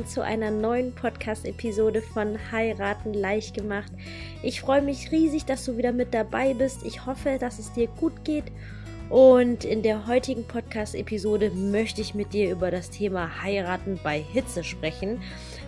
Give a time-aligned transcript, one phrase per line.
[0.00, 3.92] willkommen zu einer neuen Podcast-Episode von Heiraten leicht gemacht.
[4.42, 6.84] Ich freue mich riesig, dass du wieder mit dabei bist.
[6.84, 8.44] Ich hoffe, dass es dir gut geht.
[9.10, 14.64] Und in der heutigen Podcast-Episode möchte ich mit dir über das Thema Heiraten bei Hitze
[14.64, 15.20] sprechen.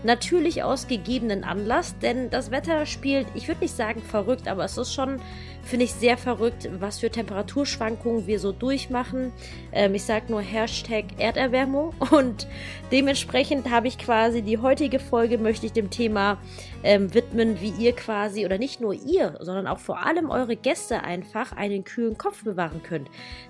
[0.03, 4.79] Natürlich aus gegebenen Anlass, denn das Wetter spielt, ich würde nicht sagen verrückt, aber es
[4.79, 5.21] ist schon,
[5.63, 9.33] finde ich, sehr verrückt, was für Temperaturschwankungen wir so durchmachen.
[9.73, 12.47] Ähm, ich sage nur Hashtag Erderwärmung und
[12.91, 16.39] dementsprechend habe ich quasi die heutige Folge, möchte ich dem Thema
[16.83, 21.03] ähm, widmen, wie ihr quasi, oder nicht nur ihr, sondern auch vor allem eure Gäste
[21.03, 23.09] einfach einen kühlen Kopf bewahren könnt.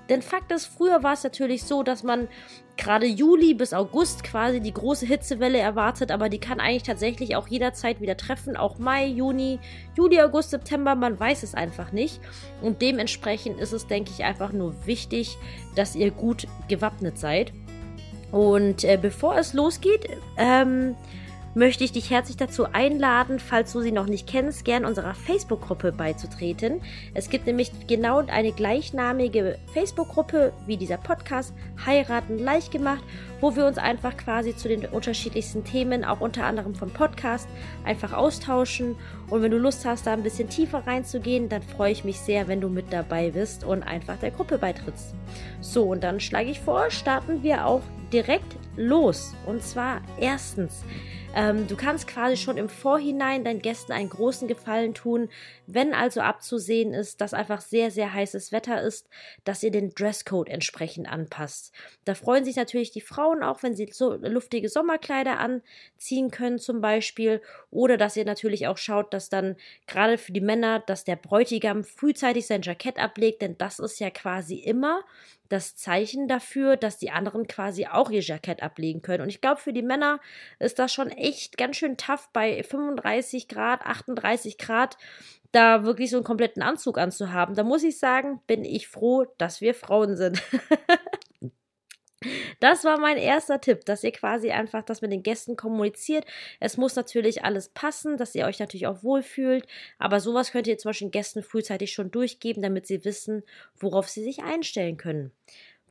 [0.08, 2.28] Denn Fakt ist, früher war es natürlich so, dass man
[2.76, 7.48] gerade Juli bis August quasi die große Hitzewelle erwartet, aber die kann eigentlich tatsächlich auch
[7.48, 8.56] jederzeit wieder treffen.
[8.56, 9.58] Auch Mai, Juni,
[9.96, 12.20] Juli, August, September, man weiß es einfach nicht.
[12.60, 15.36] Und dementsprechend ist es, denke ich, einfach nur wichtig,
[15.74, 17.52] dass ihr gut gewappnet seid.
[18.30, 20.96] Und äh, bevor es losgeht, ähm,
[21.54, 25.92] möchte ich dich herzlich dazu einladen, falls du sie noch nicht kennst, gern unserer Facebook-Gruppe
[25.92, 26.80] beizutreten.
[27.14, 31.52] Es gibt nämlich genau eine gleichnamige Facebook-Gruppe wie dieser Podcast
[31.84, 33.02] Heiraten leicht gemacht,
[33.40, 37.48] wo wir uns einfach quasi zu den unterschiedlichsten Themen, auch unter anderem vom Podcast,
[37.84, 38.96] einfach austauschen.
[39.28, 42.48] Und wenn du Lust hast, da ein bisschen tiefer reinzugehen, dann freue ich mich sehr,
[42.48, 45.14] wenn du mit dabei bist und einfach der Gruppe beitrittst.
[45.60, 49.34] So, und dann schlage ich vor, starten wir auch direkt los.
[49.46, 50.84] Und zwar erstens,
[51.34, 55.30] ähm, du kannst quasi schon im Vorhinein deinen Gästen einen großen Gefallen tun,
[55.66, 59.08] wenn also abzusehen ist, dass einfach sehr, sehr heißes Wetter ist,
[59.44, 61.72] dass ihr den Dresscode entsprechend anpasst.
[62.04, 66.80] Da freuen sich natürlich die Frauen auch, wenn sie so luftige Sommerkleider anziehen können zum
[66.80, 67.40] Beispiel.
[67.70, 71.84] Oder dass ihr natürlich auch schaut, dass dann gerade für die Männer, dass der Bräutigam
[71.84, 75.02] frühzeitig sein Jackett ablegt, denn das ist ja quasi immer
[75.52, 79.22] das Zeichen dafür, dass die anderen quasi auch ihr Jackett ablegen können.
[79.22, 80.20] Und ich glaube, für die Männer
[80.58, 84.96] ist das schon echt ganz schön tough bei 35 Grad, 38 Grad
[85.52, 87.54] da wirklich so einen kompletten Anzug anzuhaben.
[87.54, 90.42] Da muss ich sagen, bin ich froh, dass wir Frauen sind.
[92.60, 96.24] Das war mein erster Tipp, dass ihr quasi einfach das mit den Gästen kommuniziert.
[96.60, 99.66] Es muss natürlich alles passen, dass ihr euch natürlich auch wohlfühlt.
[99.98, 103.42] Aber sowas könnt ihr zum Beispiel Gästen frühzeitig schon durchgeben, damit sie wissen,
[103.78, 105.32] worauf sie sich einstellen können.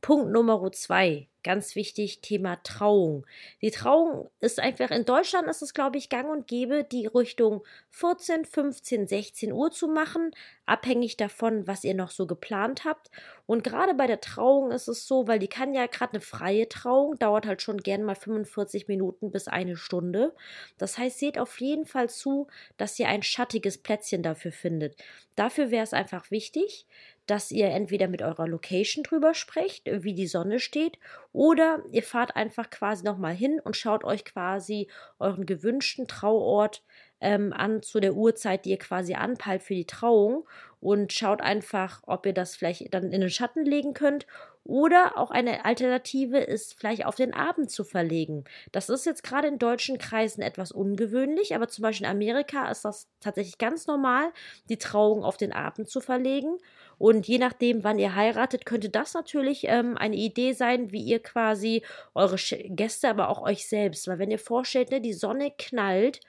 [0.02, 3.24] Punkt Nummer zwei, ganz wichtig, Thema Trauung.
[3.62, 7.62] Die Trauung ist einfach, in Deutschland ist es, glaube ich, gang und gäbe, die Richtung
[7.90, 10.32] 14, 15, 16 Uhr zu machen,
[10.66, 13.10] abhängig davon, was ihr noch so geplant habt.
[13.46, 16.68] Und gerade bei der Trauung ist es so, weil die kann ja gerade eine freie
[16.68, 20.34] Trauung, dauert halt schon gern mal 45 Minuten bis eine Stunde.
[20.78, 22.46] Das heißt, seht auf jeden Fall zu,
[22.76, 24.96] dass ihr ein schattiges Plätzchen dafür findet.
[25.34, 26.86] Dafür wäre es einfach wichtig,
[27.26, 30.98] dass ihr entweder mit eurer Location drüber sprecht, wie die Sonne steht,
[31.32, 36.82] oder ihr fahrt einfach quasi nochmal hin und schaut euch quasi euren gewünschten Trauort
[37.22, 40.44] ähm, an zu der Uhrzeit, die ihr quasi anpeilt für die Trauung
[40.80, 44.26] und schaut einfach, ob ihr das vielleicht dann in den Schatten legen könnt
[44.64, 48.44] oder auch eine Alternative ist vielleicht auf den Abend zu verlegen.
[48.70, 52.84] Das ist jetzt gerade in deutschen Kreisen etwas ungewöhnlich, aber zum Beispiel in Amerika ist
[52.84, 54.32] das tatsächlich ganz normal,
[54.68, 56.58] die Trauung auf den Abend zu verlegen.
[56.98, 61.20] Und je nachdem, wann ihr heiratet, könnte das natürlich ähm, eine Idee sein, wie ihr
[61.20, 61.82] quasi
[62.14, 64.06] eure Gäste, aber auch euch selbst.
[64.06, 66.20] Weil wenn ihr vorstellt, ne, die Sonne knallt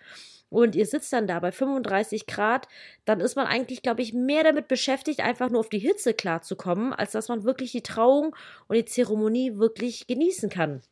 [0.53, 2.67] und ihr sitzt dann da bei 35 Grad,
[3.05, 6.93] dann ist man eigentlich, glaube ich, mehr damit beschäftigt, einfach nur auf die Hitze klarzukommen,
[6.93, 8.35] als dass man wirklich die Trauung
[8.67, 10.83] und die Zeremonie wirklich genießen kann.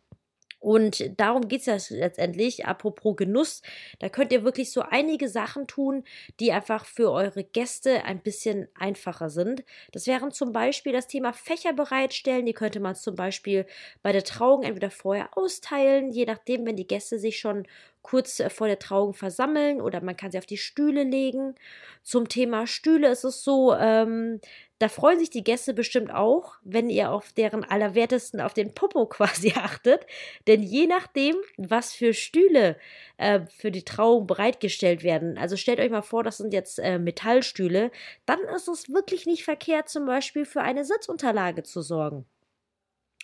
[0.61, 3.63] Und darum geht es ja letztendlich, apropos Genuss,
[3.97, 6.03] da könnt ihr wirklich so einige Sachen tun,
[6.39, 9.63] die einfach für eure Gäste ein bisschen einfacher sind.
[9.91, 12.45] Das wären zum Beispiel das Thema Fächer bereitstellen.
[12.45, 13.65] Die könnte man zum Beispiel
[14.03, 17.67] bei der Trauung entweder vorher austeilen, je nachdem, wenn die Gäste sich schon
[18.01, 21.55] kurz vor der Trauung versammeln oder man kann sie auf die Stühle legen.
[22.03, 24.39] Zum Thema Stühle ist es so, ähm,
[24.79, 29.05] da freuen sich die Gäste bestimmt auch, wenn ihr auf deren Allerwertesten auf den Popo
[29.09, 30.07] quasi achtet.
[30.47, 32.77] Denn je nachdem, was für Stühle
[33.17, 36.97] äh, für die Trauung bereitgestellt werden, also stellt euch mal vor, das sind jetzt äh,
[36.97, 37.91] Metallstühle,
[38.25, 42.25] dann ist es wirklich nicht verkehrt, zum Beispiel für eine Sitzunterlage zu sorgen.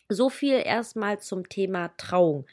[0.09, 2.45] So viel erstmal zum Thema Trauung.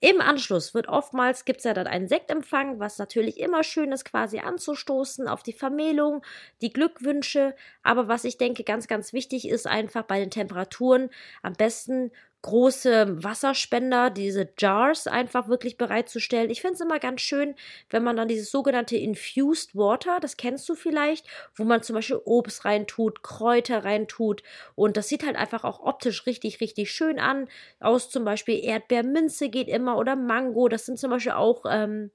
[0.00, 4.04] Im Anschluss wird oftmals, gibt es ja dann einen Sektempfang, was natürlich immer schön ist,
[4.04, 6.22] quasi anzustoßen auf die Vermählung,
[6.62, 7.54] die Glückwünsche.
[7.82, 11.10] Aber was ich denke ganz, ganz wichtig ist, einfach bei den Temperaturen
[11.42, 12.12] am besten
[12.42, 16.50] große Wasserspender, diese Jars einfach wirklich bereitzustellen.
[16.50, 17.54] Ich finde es immer ganz schön,
[17.90, 21.26] wenn man dann dieses sogenannte Infused Water, das kennst du vielleicht,
[21.56, 24.42] wo man zum Beispiel Obst reintut, Kräuter reintut
[24.76, 27.48] und das sieht halt einfach auch optisch richtig, richtig schön an.
[27.80, 32.10] Aus zum Beispiel Erdbeerminze geht immer oder Mango, das sind zum Beispiel auch ähm,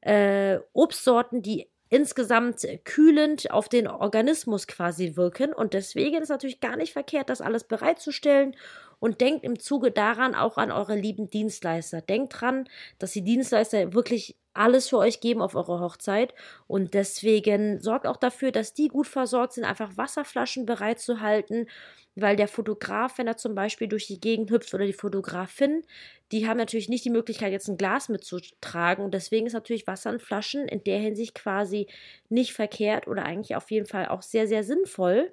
[0.00, 5.52] äh, Obstsorten, die insgesamt kühlend auf den Organismus quasi wirken.
[5.52, 8.56] Und deswegen ist natürlich gar nicht verkehrt, das alles bereitzustellen.
[8.98, 12.00] Und denkt im Zuge daran auch an eure lieben Dienstleister.
[12.00, 12.66] Denkt dran,
[12.98, 16.34] dass die Dienstleister wirklich alles für euch geben auf eurer Hochzeit.
[16.66, 21.66] Und deswegen sorgt auch dafür, dass die gut versorgt sind, einfach Wasserflaschen bereit zu halten
[22.14, 25.82] weil der Fotograf, wenn er zum Beispiel durch die Gegend hüpft oder die Fotografin,
[26.30, 30.12] die haben natürlich nicht die Möglichkeit, jetzt ein Glas mitzutragen und deswegen ist natürlich Wasser
[30.12, 31.86] in Flaschen in der Hinsicht quasi
[32.28, 35.32] nicht verkehrt oder eigentlich auf jeden Fall auch sehr, sehr sinnvoll.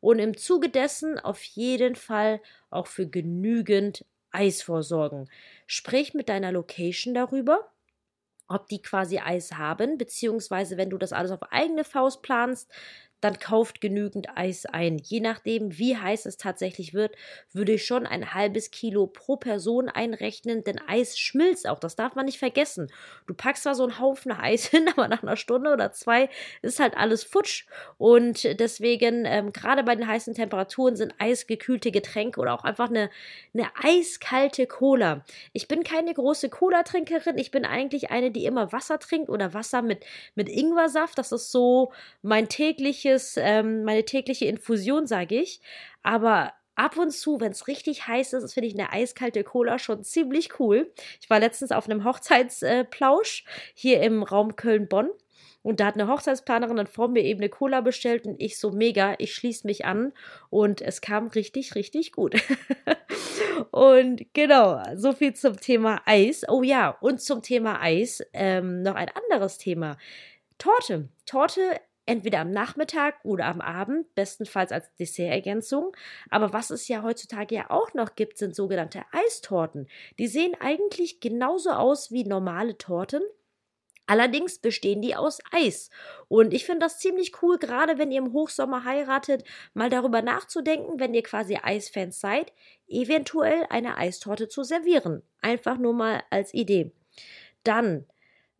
[0.00, 2.40] Und im Zuge dessen auf jeden Fall
[2.70, 5.28] auch für genügend Eis vorsorgen.
[5.66, 7.68] Sprich mit deiner Location darüber,
[8.48, 12.70] ob die quasi Eis haben, beziehungsweise wenn du das alles auf eigene Faust planst,
[13.20, 14.98] dann kauft genügend Eis ein.
[14.98, 17.16] Je nachdem, wie heiß es tatsächlich wird,
[17.52, 22.14] würde ich schon ein halbes Kilo pro Person einrechnen, denn Eis schmilzt auch, das darf
[22.14, 22.92] man nicht vergessen.
[23.26, 26.28] Du packst zwar so einen Haufen Eis hin, aber nach einer Stunde oder zwei
[26.62, 27.66] ist halt alles futsch
[27.96, 33.10] und deswegen, ähm, gerade bei den heißen Temperaturen sind eisgekühlte Getränke oder auch einfach eine,
[33.52, 35.24] eine eiskalte Cola.
[35.52, 39.82] Ich bin keine große Cola-Trinkerin, ich bin eigentlich eine, die immer Wasser trinkt oder Wasser
[39.82, 40.04] mit,
[40.34, 41.92] mit Ingwersaft, das ist so
[42.22, 45.60] mein tägliches tägliches, ähm, meine tägliche Infusion, sage ich.
[46.02, 50.04] Aber ab und zu, wenn es richtig heiß ist, finde ich eine eiskalte Cola schon
[50.04, 50.92] ziemlich cool.
[51.20, 53.44] Ich war letztens auf einem Hochzeitsplausch
[53.74, 55.10] hier im Raum Köln-Bonn.
[55.62, 58.70] Und da hat eine Hochzeitsplanerin dann vor mir eben eine Cola bestellt und ich so
[58.70, 60.12] mega, ich schließe mich an
[60.50, 62.36] und es kam richtig, richtig gut.
[63.72, 66.44] und genau, so viel zum Thema Eis.
[66.48, 69.98] Oh ja, und zum Thema Eis ähm, noch ein anderes Thema.
[70.58, 71.08] Torte.
[71.26, 75.94] Torte entweder am Nachmittag oder am Abend, bestenfalls als Dessertergänzung.
[76.30, 79.86] Aber was es ja heutzutage ja auch noch gibt, sind sogenannte Eistorten.
[80.18, 83.22] Die sehen eigentlich genauso aus wie normale Torten.
[84.06, 85.90] Allerdings bestehen die aus Eis.
[86.28, 89.44] Und ich finde das ziemlich cool, gerade wenn ihr im Hochsommer heiratet,
[89.74, 92.54] mal darüber nachzudenken, wenn ihr quasi Eisfans seid,
[92.86, 95.22] eventuell eine Eistorte zu servieren.
[95.42, 96.90] Einfach nur mal als Idee.
[97.64, 98.06] Dann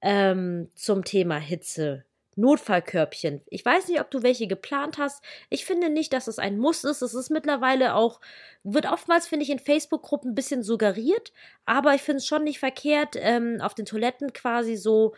[0.02, 2.04] ähm, zum Thema Hitze.
[2.38, 3.42] Notfallkörbchen.
[3.46, 5.22] Ich weiß nicht, ob du welche geplant hast.
[5.50, 7.02] Ich finde nicht, dass es ein Muss ist.
[7.02, 8.20] Es ist mittlerweile auch,
[8.62, 11.32] wird oftmals, finde ich, in Facebook-Gruppen ein bisschen suggeriert,
[11.66, 15.14] aber ich finde es schon nicht verkehrt, ähm, auf den Toiletten quasi so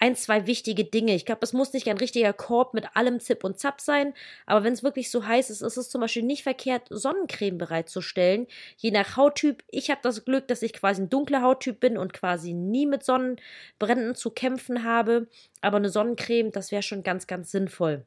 [0.00, 1.14] ein, zwei wichtige Dinge.
[1.14, 4.14] Ich glaube, es muss nicht ein richtiger Korb mit allem Zip und Zap sein,
[4.46, 8.46] aber wenn es wirklich so heiß ist, ist es zum Beispiel nicht verkehrt, Sonnencreme bereitzustellen.
[8.78, 9.62] Je nach Hauttyp.
[9.68, 13.04] Ich habe das Glück, dass ich quasi ein dunkler Hauttyp bin und quasi nie mit
[13.04, 15.28] Sonnenbränden zu kämpfen habe.
[15.60, 18.06] Aber eine Sonnencreme, das wäre schon ganz, ganz sinnvoll.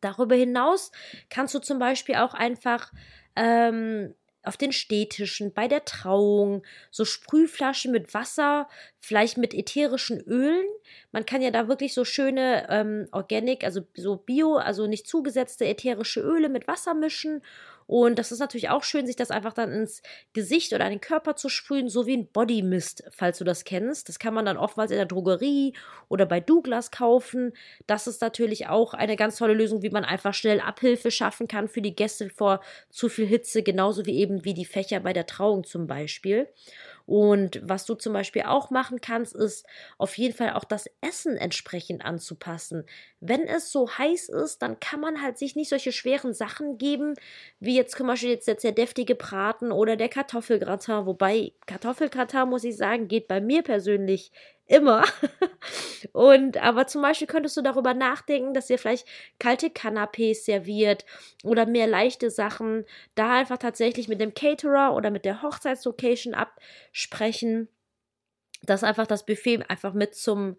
[0.00, 0.90] Darüber hinaus
[1.30, 2.92] kannst du zum Beispiel auch einfach
[3.36, 4.14] ähm,
[4.46, 8.68] auf den Städtischen, bei der Trauung, so Sprühflaschen mit Wasser,
[9.00, 10.66] vielleicht mit ätherischen Ölen.
[11.12, 15.66] Man kann ja da wirklich so schöne ähm, Organic, also so Bio, also nicht zugesetzte
[15.66, 17.42] ätherische Öle mit Wasser mischen
[17.86, 20.02] und das ist natürlich auch schön, sich das einfach dann ins
[20.32, 23.64] Gesicht oder an den Körper zu sprühen, so wie ein Body Mist, falls du das
[23.64, 24.08] kennst.
[24.08, 25.74] Das kann man dann oftmals in der Drogerie
[26.08, 27.52] oder bei Douglas kaufen.
[27.86, 31.68] Das ist natürlich auch eine ganz tolle Lösung, wie man einfach schnell Abhilfe schaffen kann
[31.68, 35.26] für die Gäste vor zu viel Hitze, genauso wie eben wie die Fächer bei der
[35.26, 36.48] Trauung zum Beispiel.
[37.06, 39.64] Und was du zum Beispiel auch machen kannst, ist
[39.96, 42.84] auf jeden Fall auch das Essen entsprechend anzupassen.
[43.20, 47.14] Wenn es so heiß ist, dann kann man halt sich nicht solche schweren Sachen geben,
[47.60, 51.06] wie jetzt zum Beispiel jetzt der sehr deftige Braten oder der Kartoffelgratin.
[51.06, 54.32] Wobei Kartoffelgratin, muss ich sagen, geht bei mir persönlich
[54.66, 55.04] immer.
[56.12, 59.06] Und aber zum Beispiel könntest du darüber nachdenken, dass ihr vielleicht
[59.38, 61.04] kalte Canapés serviert
[61.44, 62.84] oder mehr leichte Sachen.
[63.14, 67.68] Da einfach tatsächlich mit dem Caterer oder mit der Hochzeitslocation absprechen,
[68.62, 70.56] dass einfach das Buffet einfach mit zum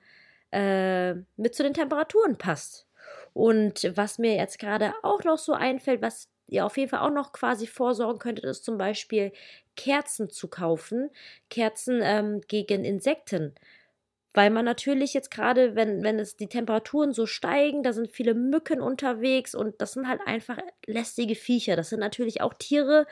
[0.52, 2.88] äh, mit zu den Temperaturen passt.
[3.34, 7.14] Und was mir jetzt gerade auch noch so einfällt, was ihr auf jeden Fall auch
[7.14, 9.34] noch quasi vorsorgen könntet, ist zum Beispiel
[9.76, 11.10] Kerzen zu kaufen.
[11.50, 13.54] Kerzen ähm, gegen Insekten
[14.34, 18.34] weil man natürlich jetzt gerade, wenn, wenn es die Temperaturen so steigen, da sind viele
[18.36, 21.76] Mücken unterwegs und das sind halt einfach lästige Viecher.
[21.76, 23.08] Das sind natürlich auch Tiere,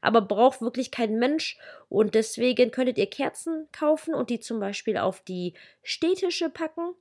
[0.00, 1.58] aber braucht wirklich kein Mensch
[1.88, 6.94] und deswegen könntet ihr Kerzen kaufen und die zum Beispiel auf die Städtische packen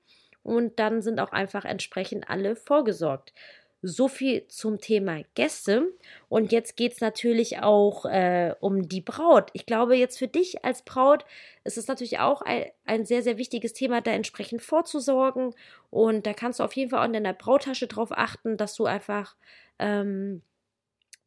[0.43, 3.33] und dann sind auch einfach entsprechend alle vorgesorgt.
[3.81, 5.91] So viel zum Thema Gäste.
[6.29, 9.49] Und jetzt geht es natürlich auch äh, um die Braut.
[9.53, 11.25] Ich glaube, jetzt für dich als Braut
[11.63, 15.53] ist es natürlich auch ein, ein, sehr, sehr wichtiges Thema, da entsprechend vorzusorgen.
[15.89, 18.85] Und da kannst du auf jeden Fall auch in deiner Brautasche drauf achten, dass du
[18.85, 19.35] einfach
[19.79, 20.41] ähm,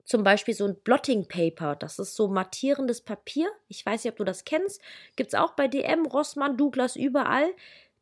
[0.04, 3.49] zum Beispiel so ein Blotting Paper, das ist so mattierendes Papier.
[3.69, 4.83] Ich weiß nicht, ob du das kennst.
[5.14, 7.49] Gibt es auch bei DM, Rossmann, Douglas, überall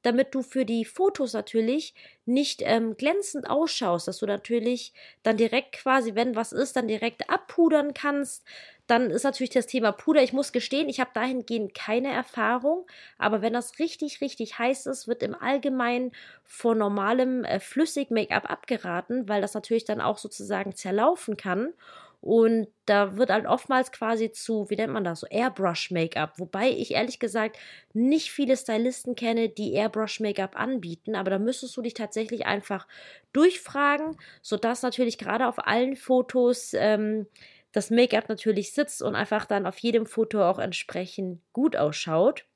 [0.02, 5.72] damit du für die Fotos natürlich nicht ähm, glänzend ausschaust, dass du natürlich dann direkt
[5.72, 8.44] quasi, wenn was ist, dann direkt abpudern kannst.
[8.86, 10.22] Dann ist natürlich das Thema Puder.
[10.22, 12.86] Ich muss gestehen, ich habe dahingehend keine Erfahrung,
[13.18, 16.12] aber wenn das richtig, richtig heiß ist, wird im Allgemeinen
[16.44, 21.74] vor normalem äh, Flüssig-Make-up abgeraten, weil das natürlich dann auch sozusagen zerlaufen kann.
[22.20, 26.38] Und da wird halt oftmals quasi zu, wie nennt man das, so Airbrush-Make-up.
[26.38, 27.56] Wobei ich ehrlich gesagt
[27.92, 31.14] nicht viele Stylisten kenne, die Airbrush-Make-up anbieten.
[31.14, 32.88] Aber da müsstest du dich tatsächlich einfach
[33.32, 37.26] durchfragen, sodass natürlich gerade auf allen Fotos ähm,
[37.72, 42.46] das Make-up natürlich sitzt und einfach dann auf jedem Foto auch entsprechend gut ausschaut.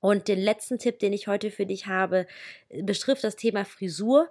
[0.00, 2.26] Und den letzten Tipp, den ich heute für dich habe,
[2.68, 4.30] betrifft das Thema Frisur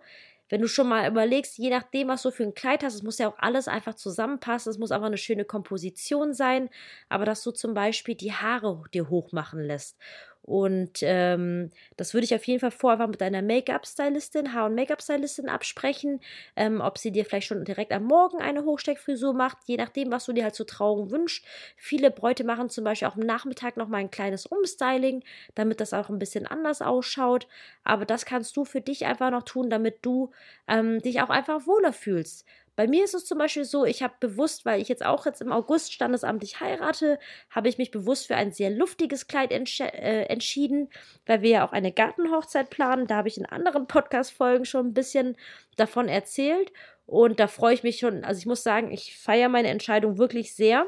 [0.49, 3.17] wenn du schon mal überlegst, je nachdem, was du für ein Kleid hast, es muss
[3.17, 6.69] ja auch alles einfach zusammenpassen, es muss einfach eine schöne Komposition sein,
[7.09, 9.97] aber dass du zum Beispiel die Haare dir hochmachen lässt
[10.45, 15.49] und ähm, das würde ich auf jeden Fall vorher mit deiner Make-up-Stylistin, Haar- und Make-up-Stylistin
[15.49, 16.19] absprechen,
[16.55, 20.25] ähm, ob sie dir vielleicht schon direkt am Morgen eine Hochsteckfrisur macht, je nachdem, was
[20.25, 21.43] du dir halt zur Trauung wünschst.
[21.77, 25.23] Viele Bräute machen zum Beispiel auch am Nachmittag nochmal ein kleines Umstyling,
[25.55, 27.47] damit das auch ein bisschen anders ausschaut.
[27.83, 30.29] Aber das kannst du für dich einfach noch tun, damit du
[30.67, 32.45] ähm, dich auch einfach wohler fühlst.
[32.75, 35.41] Bei mir ist es zum Beispiel so, ich habe bewusst, weil ich jetzt auch jetzt
[35.41, 40.23] im August standesamtlich heirate, habe ich mich bewusst für ein sehr luftiges Kleid entsch äh,
[40.25, 40.89] entschieden,
[41.25, 43.07] weil wir ja auch eine Gartenhochzeit planen.
[43.07, 45.37] Da habe ich in anderen Podcast-Folgen schon ein bisschen
[45.77, 46.71] davon erzählt.
[47.05, 48.23] Und da freue ich mich schon.
[48.23, 50.85] Also ich muss sagen, ich feiere meine Entscheidung wirklich sehr,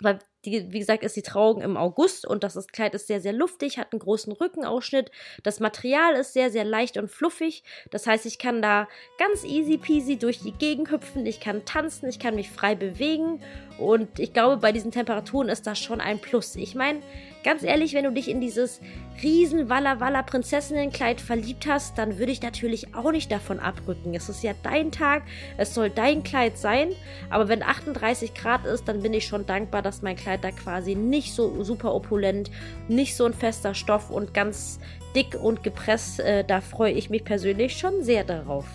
[0.00, 3.32] weil die, wie gesagt, ist die Trauung im August und das Kleid ist sehr, sehr
[3.32, 5.10] luftig, hat einen großen Rückenausschnitt.
[5.42, 7.64] Das Material ist sehr, sehr leicht und fluffig.
[7.90, 8.88] Das heißt, ich kann da
[9.18, 13.40] ganz easy peasy durch die Gegend hüpfen, ich kann tanzen, ich kann mich frei bewegen.
[13.78, 16.56] Und ich glaube, bei diesen Temperaturen ist das schon ein Plus.
[16.56, 17.02] Ich meine,
[17.46, 18.80] Ganz ehrlich, wenn du dich in dieses
[19.22, 24.14] riesen Walla Walla Prinzessinnenkleid verliebt hast, dann würde ich natürlich auch nicht davon abrücken.
[24.14, 25.22] Es ist ja dein Tag,
[25.56, 26.88] es soll dein Kleid sein,
[27.30, 30.94] aber wenn 38 Grad ist, dann bin ich schon dankbar, dass mein Kleid da quasi
[30.94, 32.50] nicht so super opulent,
[32.88, 34.78] nicht so ein fester Stoff und ganz
[35.14, 38.66] dick und gepresst, äh, da freue ich mich persönlich schon sehr darauf.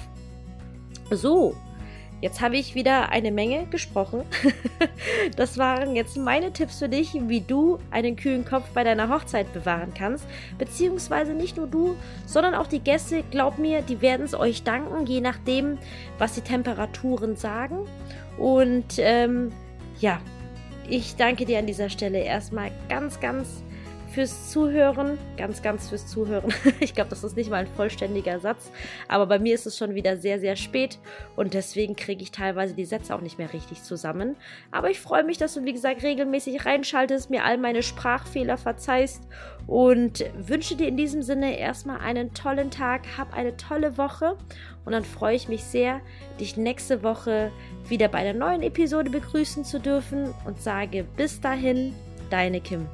[1.10, 1.56] So,
[2.22, 4.22] Jetzt habe ich wieder eine Menge gesprochen.
[5.36, 9.51] das waren jetzt meine Tipps für dich, wie du einen kühlen Kopf bei deiner Hochzeit
[9.53, 10.25] bewahren kannst.
[10.60, 11.96] Beziehungsweise nicht nur du,
[12.27, 13.24] sondern auch die Gäste.
[13.32, 15.80] Glaub mir, die werden es euch danken, je nachdem,
[16.20, 17.88] was die Temperaturen sagen.
[18.38, 19.51] Und ähm,
[20.00, 20.20] ja,
[20.90, 23.64] ich danke dir an dieser Stelle erstmal ganz, ganz
[24.12, 25.18] fürs Zuhören.
[25.38, 26.53] Ganz, ganz fürs Zuhören.
[26.80, 28.72] ich glaube, das ist nicht mal ein vollständiger Satz.
[29.08, 31.00] Aber bei mir ist es schon wieder sehr, sehr spät.
[31.36, 34.36] Und deswegen kriege ich teilweise die Sätze auch nicht mehr richtig zusammen.
[34.72, 39.24] Aber ich freue mich, dass du, wie gesagt, regelmäßig reinschaltest, mir all meine Sprachfehler verzeihst.
[39.68, 43.03] Und wünsche dir in diesem Sinne erstmal einen tollen Tag.
[43.18, 44.38] Hab eine tolle Woche.
[44.84, 46.01] Und dann freue ich mich sehr,
[46.39, 47.51] dich nächste Woche
[47.88, 50.34] wieder bei einer neuen Episode begrüßen zu dürfen.
[50.46, 51.94] Und sage bis dahin,
[52.30, 52.88] deine Kim.